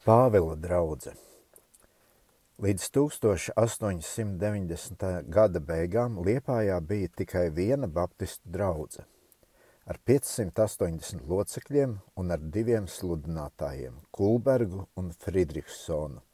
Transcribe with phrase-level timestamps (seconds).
[0.00, 1.12] Pāvila draudze.
[2.64, 5.28] Līdz 1890.
[5.28, 9.04] gada beigām Liepājā bija tikai viena baptistu draudze
[9.84, 16.24] ar 580 locekļiem un ar diviem sludinātājiem– Kulbergu un Friedrichsonu,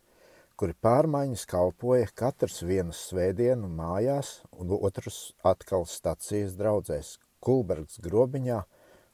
[0.54, 8.62] kuri pārmaiņas kalpoja katrs vienu svētdienu mājās un otrus atkal stacijas draudzēs– Kulbergs grobiņā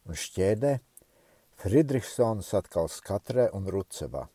[0.04, 0.76] un šķēdē,
[1.64, 4.28] Friedrichsons atkal skatrē un Rucevā–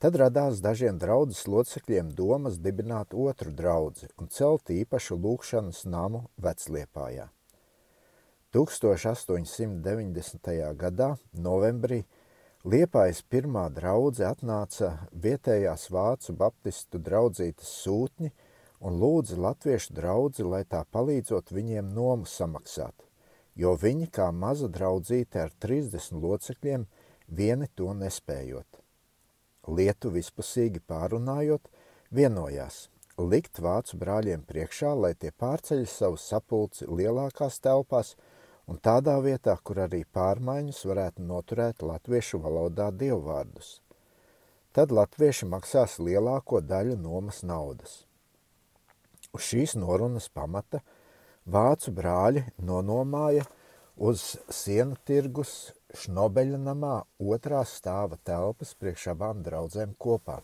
[0.00, 7.26] Tad radās dažiem draudzes locekļiem domas dibināt otru draudzi un celt īpašu lūkšanas namu Vecliepājā.
[8.56, 10.48] 1890.
[10.80, 12.00] gadā, novembrī,
[12.64, 18.32] Liepājas pirmā draudze atnāca vietējās vācu baptistu draudzītes sūtņi
[18.80, 22.96] un lūdza latviešu draudzi, lai tā palīdzot viņiem nomu samaksāt,
[23.52, 26.88] jo viņi kā maza draudzīte ar 30 locekļiem
[27.28, 28.79] vieni to nespējot
[29.76, 31.68] lietu vispusīgi pārunājot,
[32.10, 32.88] vienojās
[33.20, 38.14] likt vācu brāļiem priekšā, lai tie pārceļ savu sapulci lielākās telpās
[38.70, 43.80] un tādā vietā, kur arī pārmaiņas varētu noturēt latviešu valodā dievvvārdus.
[44.72, 48.04] Tad latvieši maksās lielāko daļu nomas naudas.
[49.34, 50.80] Uz šīs norunas pamata
[51.46, 53.46] vācu brāļi nonomāja
[54.00, 60.38] uz sienu tirgus Šnobeļa namā otrā stāva telpas priekš abām draudzēm kopā.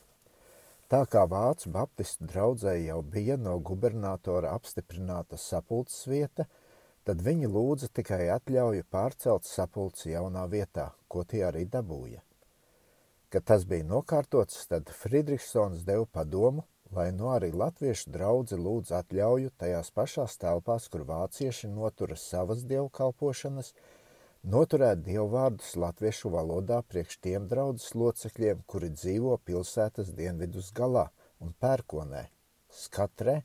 [0.93, 6.45] Tā kā Vācu baptistu draudzē jau bija no gubernatora apstiprināta sapulces vieta,
[7.09, 12.21] tad viņi lūdza tikai atļauju pārcelt sapulci jaunā vietā, ko tie arī dabūja.
[13.33, 19.53] Kad tas bija nokārtots, tad Friedrichsons deva padomu, lai no arī latviešu draudzi lūdz atļauju
[19.59, 23.97] tajās pašās telpās, kur vācieši notura savas dievkalpošanas, kalpošanas,
[24.47, 31.09] noturēt dievvvārdus latviešu valodā priekš tiem draudzes locekļiem, kuri dzīvo pilsētas dienvidus galā
[31.43, 32.23] un pērkonē,
[32.71, 33.41] skatrē,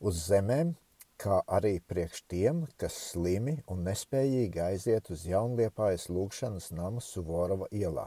[0.00, 0.76] uz zemēm,
[1.20, 8.06] kā arī priekš tiem, kas slimi un nespējīgi aiziet uz jaunliepājas lūgšanas namu Suvorova ielā.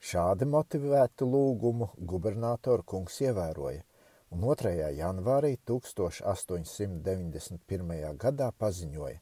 [0.00, 3.84] Šādi motivētu lūgumu gubernatora kungs ievēroja,
[4.32, 4.70] un 2.
[4.96, 8.16] janvārī 1891.
[8.22, 9.18] gadā paziņoja,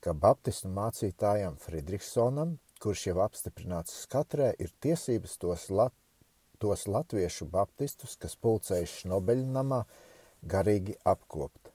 [0.00, 5.92] ka baptistu mācītājam Friedrichsonam, kurš jau apstiprināts skatrē, ir tiesības tos, lat,
[6.56, 9.84] tos latviešu baptistus, kas pulcējuši Šnobeļa namā,
[10.40, 11.68] garīgi apkopt.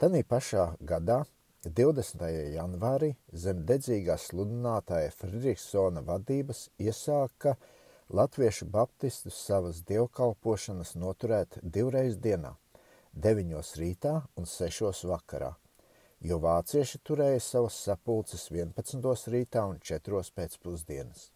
[0.00, 1.28] Tanī pašā gadā,
[1.60, 2.22] 20.
[2.54, 7.52] janvārī, zem dedzīgā sludinātāja Friedrichsona vadības iesāka
[8.08, 12.54] latviešu baptistus savas dievkalpošanas noturēt divreiz dienā–
[13.28, 15.52] 9 rītā un 6 vakarā–
[16.30, 19.28] jo vācieši turēja savas sapulces 11.
[19.28, 20.24] rītā un 4.
[20.40, 21.28] pēcpusdienas.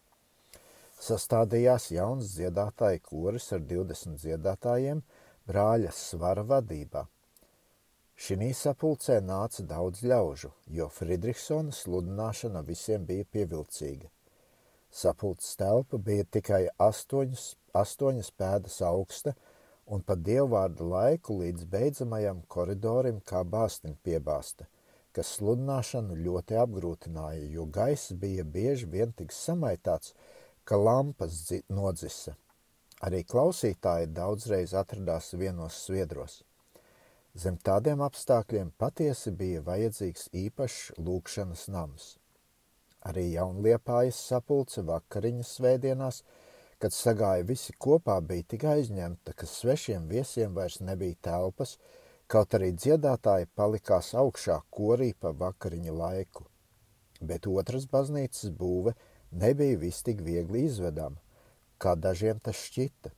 [1.05, 5.05] Sastādījās jauns dziedātāju koris ar 20 dziedātājiem
[5.45, 7.05] brāļa svara vadībā.
[8.15, 14.07] Šī sapulcē nāca daudz ļaužu, jo Friedrichsona sludināšana visiem bija pievilcīga.
[14.89, 17.43] Sapulces telpa bija tikai astoņas,
[17.75, 19.33] astoņas pēdas augsta,
[19.91, 24.69] un pa dievvvārdu laiku līdz beidzamajam koridorim kā bāstiņa piebāsta,
[25.11, 30.15] kas sludināšanu ļoti apgrūtināja, jo gaiss bija bieži vien tik samaitāts,
[30.63, 32.39] ka lampas nodzisa.
[33.03, 36.45] Arī klausītāji daudzreiz atradās vienos sviedros.
[37.35, 42.07] Zem tādiem apstākļiem patiesi bija vajadzīgs īpašs lūkšanas nams.
[43.05, 46.23] Arī jaunliepājas sapulce vakariņas svētdienās,
[46.79, 51.77] kad sagāja visi kopā, bija tik aizņemta, ka svešiem viesiem vairs nebija telpas,
[52.25, 56.47] Kaut arī dziedātāji palikās augšā korī pa vakariņa laiku,
[57.21, 58.95] bet otras baznīcas būve
[59.43, 61.21] nebija vis tik viegli izvedama,
[61.77, 63.11] kā dažiem tas šķita.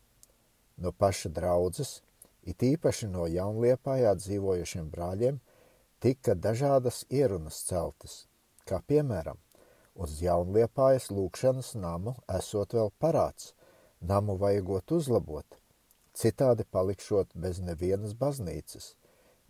[0.84, 2.01] No paša draudzes,
[2.47, 5.40] it īpaši no jaunliepājā dzīvojušiem brāļiem,
[6.03, 8.18] tika dažādas ierunas celtas,
[8.69, 9.40] kā piemēram,
[9.96, 13.52] uz jaunliepājas lūkšanas namu esot vēl parāds,
[13.99, 15.58] namu vajagot uzlabot,
[16.14, 18.93] citādi palikšot bez nevienas baznīcas,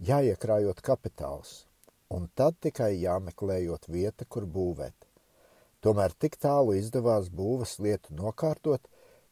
[0.09, 1.65] jāiekrājot kapitāls,
[2.09, 4.95] un tad tikai jāmeklējot vieta, kur būvēt.
[5.83, 8.87] Tomēr tik tālu izdevās būvas lietu nokārtot,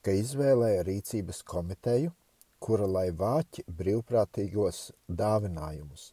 [0.06, 2.12] ka izvēlēja rīcības komiteju,
[2.66, 4.80] kura lai vāķi brīvprātīgos
[5.22, 6.06] dāvinājumus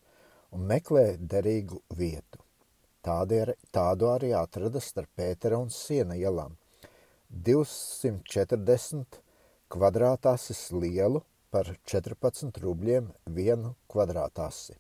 [0.52, 1.04] un meklē
[1.34, 2.43] derīgu vietu.
[3.02, 3.40] Tādi,
[3.75, 6.58] tādu arī atrada starp Pētera un Siena ielām.
[7.32, 9.19] 240
[9.72, 13.08] kvadrātāsis lielu par 14 rubļiem
[13.38, 14.76] vienu kvadrātasi.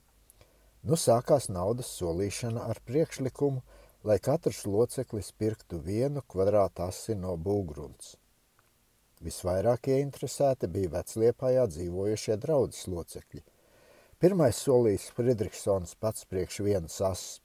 [0.82, 3.62] Nu sākās naudas solīšana ar priekšlikumu,
[4.04, 8.16] lai katrs loceklis pirktu vienu kvadrātasi no būgrunts.
[9.22, 13.42] Visvairāk ieinteresēti bija vecliepājā dzīvojušie draudzes locekļi.
[14.22, 17.40] Pirmais solījis Friedrichsons pats priekš vienas asas,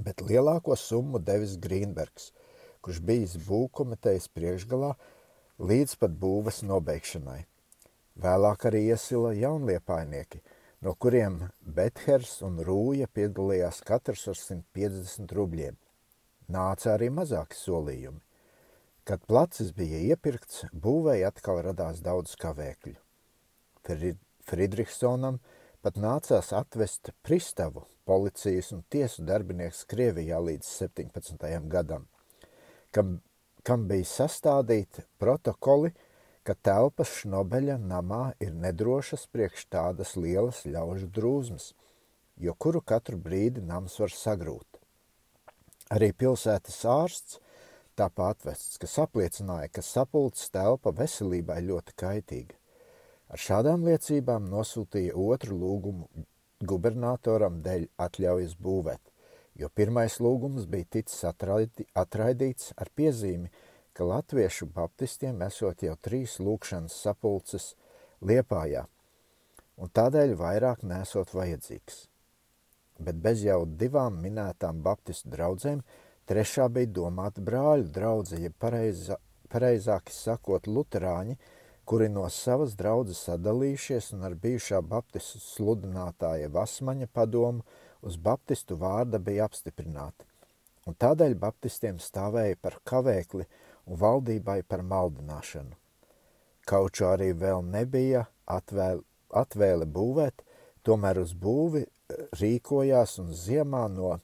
[0.00, 2.30] bet lielāko summu devis Grīnbergs,
[2.80, 4.94] kurš bijis būvkomitejas priekšgalā
[5.60, 7.42] līdz pat būves nobeigšanai.
[8.16, 10.40] Vēlāk arī iesila jaunliepainieki,
[10.80, 15.76] no kuriem Bethers un Rūja piedalījās katrs ar 150 rubļiem.
[16.52, 18.25] Nāca arī mazāki solījumi.
[19.06, 22.96] Kad placis bija iepirkts, būvēja atkal radās daudz kavēkļu.
[24.46, 25.38] Friedrichsonam
[25.78, 31.46] pat nācās atvest pristavu, policijas un tiesu darbinieks Krievijā līdz 17.
[31.70, 32.08] gadam,
[32.90, 33.20] kam,
[33.62, 35.92] kam bija sastādīti protokoli,
[36.42, 41.72] ka telpas Šnobeļa namā ir nedrošas priekš tādas lielas ļaužu drūzmas,
[42.42, 44.82] jo kuru katru brīdi nams var sagrūt.
[45.94, 47.38] Arī pilsētas ārsts
[47.96, 52.58] Tāpā atvests, kas apliecināja, ka sapulces telpa veselībai ļoti kaitīga.
[53.32, 56.26] Ar šādām liecībām nosūtīja otru lūgumu
[56.68, 59.00] gubernatoram dēļ atļaujas būvēt,
[59.56, 63.48] jo pirmais lūgums bija ticis atraidi, atraidīts ar piezīmi,
[63.96, 67.72] ka latviešu baptistiem esot jau trīs lūkšanas sapulces
[68.20, 68.84] Liepājā,
[69.80, 72.06] un tādēļ vairāk nesot vajadzīgs.
[73.00, 75.82] Bet bez jau divām minētām baptistu draudzēm
[76.26, 79.20] Trešā bija domāta brāļu draudze, ja pareiza,
[79.52, 81.36] pareizāk sakot, luterāņi,
[81.86, 87.62] kuri no savas draudzes sadalījušies un ar bijušā baptistu sludinātāja Vasmaņa padomu
[88.02, 90.26] uz baptistu vārda bija apstiprināti.
[90.86, 93.46] Un tādēļ baptistiem stāvēja par kavēkli
[93.86, 95.78] un valdībai par maldināšanu.
[96.66, 100.42] Kauču arī vēl nebija atvēle, atvēle būvēt,
[100.82, 101.86] tomēr uz būvi
[102.40, 104.16] rīkojās un ziemā no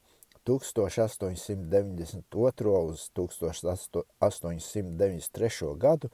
[0.48, 2.76] 1892.
[2.92, 5.78] uz 1893.
[5.78, 6.08] gadu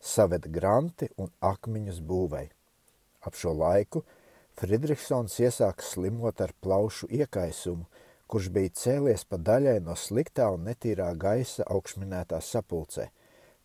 [0.00, 2.48] saved granti un akmeņus būvei.
[3.24, 4.04] Ap šo laiku
[4.54, 7.88] Friedrichsons iesāka slimot ar plaušu iekaisumu,
[8.30, 13.08] kurš bija cēlies pa daļai no sliktā un netīrā gaisa augšminētā sapulcē,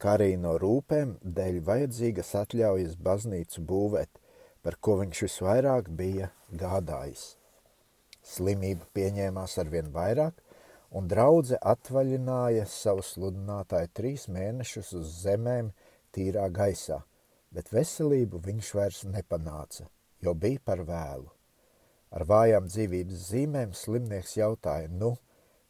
[0.01, 4.11] kā arī no rūpēm dēļ vajadzīgas atļaujas baznīcu būvēt,
[4.63, 7.38] par ko viņš visvairāk bija gādājis.
[8.25, 10.33] Slimība pieņēmās arvien vairāk,
[10.91, 15.71] un draudze atvaļināja savu sludinātāju trīs mēnešus uz zemēm
[16.15, 17.01] tīrā gaisā,
[17.53, 19.83] bet veselību viņš vairs nepanāca,
[20.21, 21.29] jo bija par vēlu.
[22.09, 25.17] Ar vājām dzīvības zīmēm slimnieks jautāja, nu,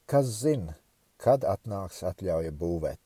[0.07, 0.73] kas zina,
[1.19, 2.99] kad atnāks atļauja būvēt.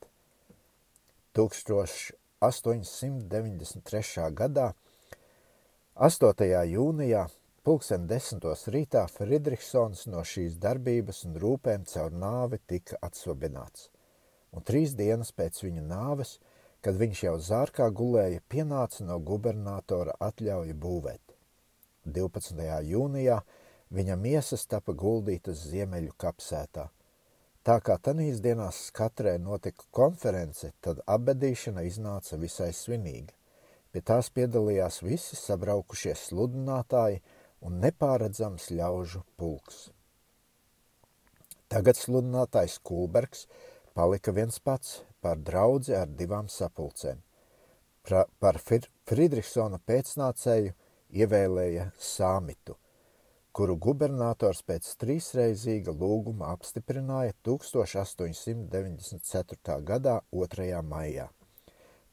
[1.34, 4.30] 1893.
[4.38, 4.74] gadā
[5.98, 6.46] 8.
[6.70, 7.26] jūnijā
[7.64, 13.86] Pulksten desmitos rītā Friedrichsons no šīs darbības un rūpēm caur nāvi tika atsvabināts.
[14.52, 16.34] Un trīs dienas pēc viņa nāves,
[16.84, 21.38] kad viņš jau zārkā gulēja, pienāca no gubernatora atļauja būvēt.
[22.18, 22.66] 12.
[22.90, 23.38] jūnijā
[23.96, 26.90] viņa miesas tapa guldītas ziemeļu kapsētā.
[27.64, 33.32] Tā kā tanīs dienās katrē notika konference, tad abedīšana iznāca visai svinīga.
[33.96, 37.24] Pie tās piedalījās visi sabraukušie sludinātāji,
[37.64, 39.78] un nepāredzams ļaužu pulks.
[41.72, 43.48] Tagad sludinātājs Kulbergs
[43.98, 47.20] palika viens pats par draudzi ar divām sapulcēm.
[48.04, 50.72] Pra, par Friedrichsona pēcnācēju
[51.14, 52.76] ievēlēja Sāmitu,
[53.56, 59.80] kuru gubernators pēc trīsreizīga lūguma apstiprināja 1894.
[59.88, 60.82] gadā 2.
[60.90, 61.30] maijā.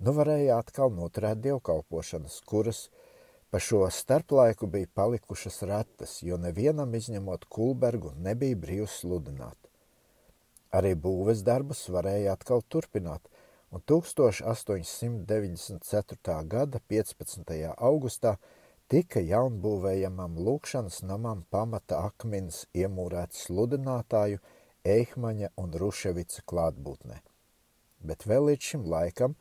[0.01, 2.87] Nu varēja atkal noturēt dievkalpošanas, kuras
[3.51, 9.57] Pa šo starplaiku bija palikušas retas, jo nevienam izņemot Kulbergu nebija brīvs sludināt.
[10.71, 13.23] Arī būves darbus varēja atkal turpināt,
[13.75, 16.37] un 1894.
[16.55, 17.75] gada 15.
[17.91, 18.33] augustā
[18.87, 24.39] tika jaunbūvējamam lūkšanas namam pamata akmens iemūrēts sludinātāju
[24.95, 27.19] Eihmaņa un Ruševica klātbūtnē.
[28.07, 29.33] Bet vēl līdz šim laikam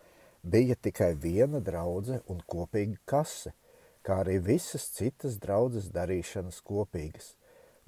[0.41, 3.53] bija tikai viena draudze un kopīga kase–
[4.05, 7.27] kā arī visas citas draudzes darīšanas kopīgas,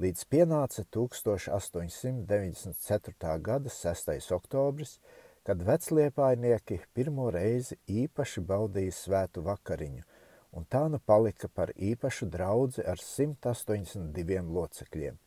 [0.01, 3.41] līdz pienāca 1894.
[3.45, 4.31] gada 6.
[4.35, 4.99] oktobris,
[5.47, 10.03] kad vecliepainieki pirmo reizi īpaši baudīja svētu vakariņu,
[10.51, 15.17] un tā nu palika par īpašu draudzi ar 182 locekļiem.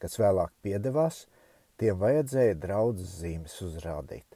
[0.00, 1.26] Kas vēlāk piedevās,
[1.80, 4.26] tiem vajadzēja draudzes zīmes uzrādīt.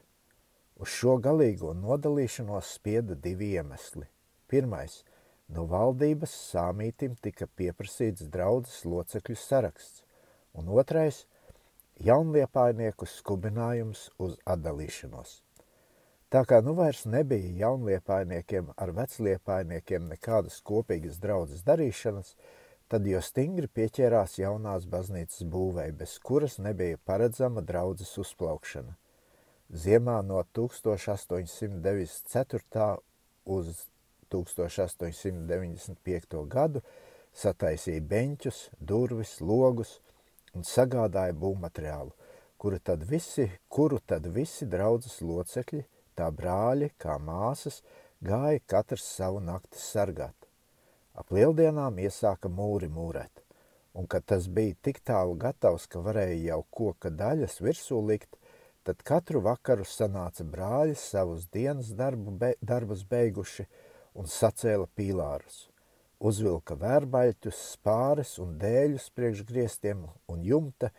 [0.80, 4.06] Uz šo galīgo nodalīšanos spieda divi iemesli.
[4.48, 4.94] Pirmais–
[5.50, 10.04] No valdības sāmītim tika pieprasīts draudzes locekļu saraksts,
[10.54, 11.24] un otrais–
[12.00, 15.42] jaunliepainieku skubinājums uz atdalīšanos.
[16.30, 22.36] Tā kā nu vairs nebija jaunliepainiekiem ar vecliepainiekiem nekādas kopīgas draudzes darīšanas,
[22.90, 28.94] tad jo stingri pieķērās jaunās baznīcas būvei, bez kuras nebija paredzama draudzes uzplaukšana.
[29.70, 32.96] Ziemā no 1894.
[33.44, 33.86] uz
[34.32, 36.48] 1895.
[36.48, 36.80] gadu
[37.36, 40.00] sataisīja beņķus, durvis, logus
[40.54, 42.12] un sagādāja būvmateriālu,
[42.60, 45.84] kuru tad visi, kuru tad visi draudzes locekļi,
[46.18, 47.80] tā brāļi kā māsas,
[48.20, 50.36] gāja katrs savu nakti sargāt.
[51.16, 53.42] Ap lieldienām iesāka mūri mūrēt,
[53.94, 58.36] un kad tas bija tik tālu gatavs, ka varēja jau koka daļas virsū likt,
[58.84, 63.66] tad katru vakaru sanāca brāļi savus dienas darbu, be, darbus beiguši
[64.14, 65.66] un sacēla pīlārus.
[66.20, 70.90] Uzvilka vērbaļķus, spāres un dēļus priekš griestiem un jumta,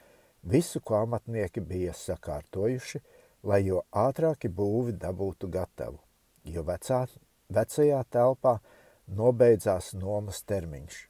[0.42, 3.02] visu, ko amatnieki bija sakārtojuši,
[3.44, 6.00] lai jo ātrāki būvi dabūtu gatavu,
[6.46, 7.06] jo vecā,
[7.50, 8.60] vecajā telpā–
[9.12, 11.08] nobeidzās nomas termiņš.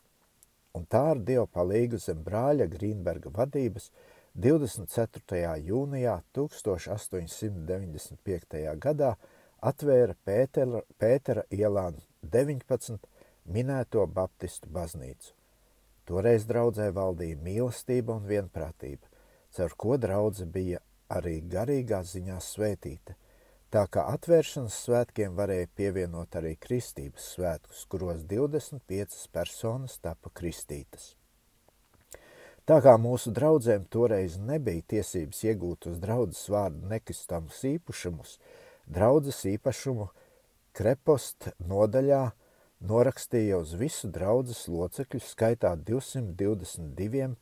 [0.78, 3.92] Un tā ar Dievu palīgu zem brāļa Grīnberga vadības
[4.34, 5.58] 24.
[5.68, 8.78] jūnijā 1895.
[8.86, 9.12] gadā
[9.62, 11.88] atvēra Pētera, Pētera ielā
[12.36, 13.00] 19
[13.46, 15.34] minēto baptistu baznīcu.
[16.06, 19.08] Toreiz draudzē valdīja mīlestība un vienprātība,
[19.56, 23.18] caur ko draudze bija arī garīgā ziņā svētīta–
[23.72, 31.14] Tā kā atvēršanas svētkiem varēja pievienot arī kristības svētkus, kuros 25 personas tapa kristītas.
[32.68, 38.36] Tā kā mūsu draudzēm toreiz nebija tiesības iegūt uz draudzes vārdu nekistamus īpašumus,
[38.92, 40.10] draudzes īpašumu
[40.78, 42.22] krepost nodaļā
[42.92, 47.34] norakstīja uz visu draudzes locekļu skaitā 222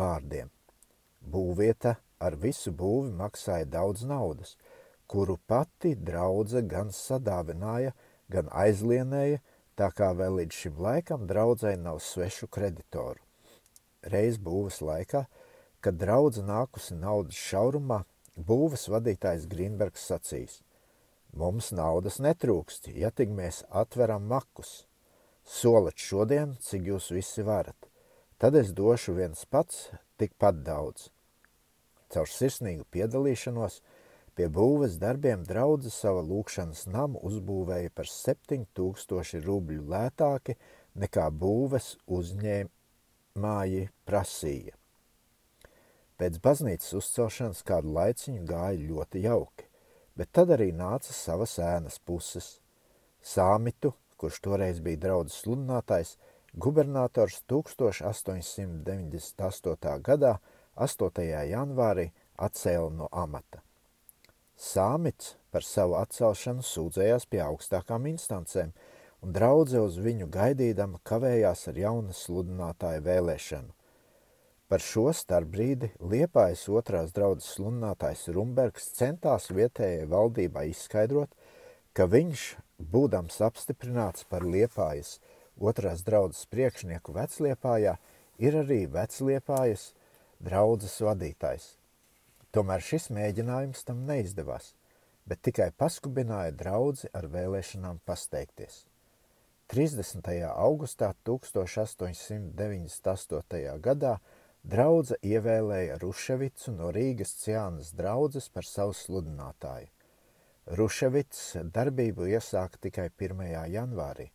[0.00, 0.50] vārdiem.
[1.20, 4.56] Būvvieta ar visu būvi maksāja daudz naudas–
[5.06, 7.92] kuru pati draudze gan sadāvināja,
[8.28, 9.40] gan aizlienēja,
[9.78, 13.20] tā kā vēl līdz šim laikam draudzē nav svešu kreditoru.
[14.02, 15.26] Reiz būvas laikā,
[15.80, 18.02] kad draudze nākusi naudas šaurumā,
[18.36, 20.60] būvas vadītājs Grīnbergs sacīs:
[21.36, 24.86] Mums naudas netrūkst, ja tik mēs atveram makus.
[25.44, 27.90] Solat šodien, cik jūs visi varat.
[28.40, 29.90] Tad es došu viens pats
[30.20, 31.10] tikpat daudz.
[32.12, 33.80] Caur sirsnīgu piedalīšanos–
[34.36, 40.58] Pie būves darbiem draudze sava lūkšanas namu uzbūvēja par 7000 rubļu lētāki
[41.00, 44.76] nekā būves uzņēmāji prasīja.
[46.20, 49.65] Pēc baznīcas uzcelšanas kādu laiciņu gāja ļoti jauki,
[50.16, 52.60] bet tad arī nāca savas ēnas puses.
[53.22, 56.16] Sāmitu, kurš toreiz bija draudzes sludinātājs,
[56.56, 60.00] gubernators 1898.
[60.08, 60.38] gadā
[60.76, 61.10] 8.
[61.50, 63.60] janvārī atcēla no amata.
[64.56, 68.72] Sāmits par savu atcelšanu sūdzējās pie augstākām instancēm,
[69.20, 73.75] un draudze uz viņu gaidīdama kavējās ar jaunas sludinātāja vēlēšanu.
[74.66, 81.30] Par šo starpbrīdi Liepājas otrās draudzes sludinātājs Rumbergs centās vietējai valdībai izskaidrot,
[81.94, 82.48] ka viņš,
[82.92, 85.16] būdams apstiprināts par Liepājas
[85.56, 87.96] otrās draudzes priekšnieku Vecliepājā,
[88.42, 89.92] ir arī Vecliepājas
[90.42, 91.72] draudzes vadītājs–
[92.56, 94.70] Tomēr šis mēģinājums tam neizdevās,
[95.28, 98.88] bet tikai paskubināja draudzi ar vēlēšanām pasteikties.
[99.68, 100.24] 30.
[100.48, 103.76] augustā 1898.
[103.88, 104.14] gadā
[104.66, 109.88] draudze ievēlēja Ruševicu no Rīgas Ciānas draudzes par savu sludinātāju.
[110.78, 111.40] Ruševits
[111.74, 113.70] darbību iesāka tikai 1.
[113.70, 114.26] janvārī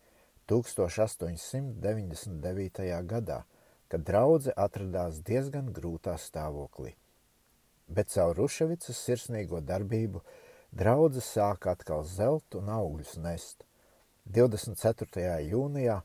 [0.47, 3.05] 1899.
[3.13, 3.39] gadā,
[3.91, 6.91] kad draudze atradās diezgan grūtā stāvoklī
[7.91, 10.21] bet caur Ruševicas sirsnīgo darbību
[10.71, 13.65] draudzes sāka atkal zelt un augļus nest.
[14.31, 15.41] 24.
[15.49, 15.97] jūnijā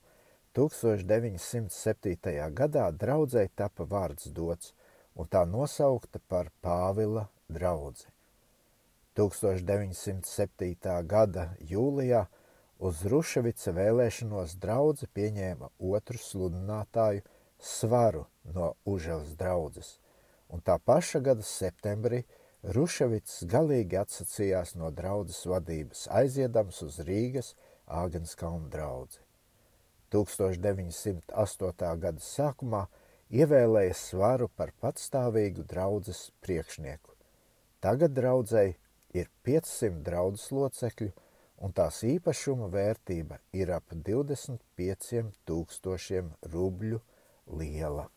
[0.57, 2.17] 1907.
[2.61, 4.73] gadā draudzēji tapa vārds dots
[5.15, 8.09] un tā nosaukta par Pāvila draudzi.
[9.17, 10.97] 1907.
[11.13, 12.25] gada jūlijā
[12.79, 17.23] uz Ruševica vēlēšanos draudze pieņēma otru sludinātāju
[17.61, 19.95] svaru no Užavas draudzes–
[20.49, 22.23] un tā paša gada septembrī
[22.77, 27.53] Ruševits galīgi atsacījās no draudzes vadības, aiziedams uz Rīgas
[27.87, 29.26] Āgenskalnu draudzi.
[30.15, 31.93] 1908.
[32.03, 32.87] gada sākumā
[33.31, 37.15] ievēlēja svaru par patstāvīgu draudzes priekšnieku.
[37.83, 38.77] Tagad draudzēji
[39.19, 41.13] ir 500 draudzes locekļu,
[41.63, 47.01] un tās īpašuma vērtība ir ap 25 tūkstošiem rubļu
[47.61, 48.11] liela.